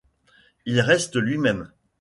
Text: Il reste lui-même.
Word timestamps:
Il 0.65 0.81
reste 0.81 1.15
lui-même. 1.15 1.69